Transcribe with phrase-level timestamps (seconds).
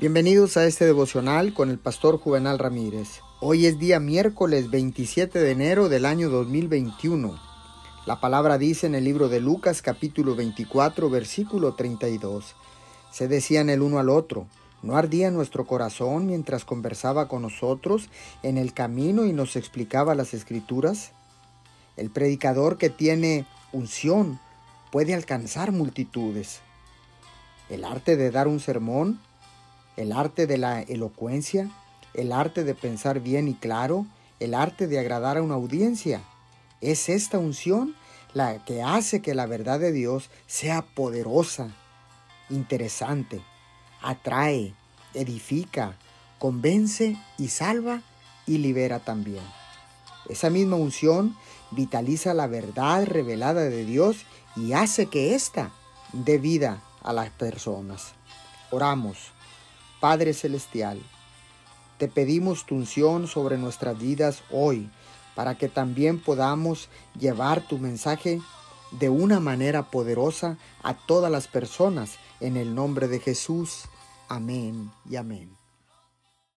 [0.00, 3.20] Bienvenidos a este devocional con el pastor Juvenal Ramírez.
[3.40, 7.36] Hoy es día miércoles 27 de enero del año 2021.
[8.06, 12.54] La palabra dice en el libro de Lucas capítulo 24 versículo 32.
[13.10, 14.46] Se decían el uno al otro,
[14.84, 18.08] ¿no ardía nuestro corazón mientras conversaba con nosotros
[18.44, 21.10] en el camino y nos explicaba las escrituras?
[21.96, 24.38] El predicador que tiene unción
[24.92, 26.60] puede alcanzar multitudes.
[27.68, 29.18] El arte de dar un sermón
[29.98, 31.68] el arte de la elocuencia,
[32.14, 34.06] el arte de pensar bien y claro,
[34.38, 36.22] el arte de agradar a una audiencia.
[36.80, 37.96] Es esta unción
[38.32, 41.74] la que hace que la verdad de Dios sea poderosa,
[42.48, 43.40] interesante,
[44.00, 44.72] atrae,
[45.14, 45.96] edifica,
[46.38, 48.02] convence y salva
[48.46, 49.42] y libera también.
[50.28, 51.36] Esa misma unción
[51.72, 54.18] vitaliza la verdad revelada de Dios
[54.54, 55.72] y hace que ésta
[56.12, 58.12] dé vida a las personas.
[58.70, 59.37] Oramos.
[60.00, 61.00] Padre Celestial,
[61.98, 64.88] te pedimos tu unción sobre nuestras vidas hoy,
[65.34, 68.40] para que también podamos llevar tu mensaje
[68.92, 73.84] de una manera poderosa a todas las personas, en el nombre de Jesús.
[74.28, 75.57] Amén y amén.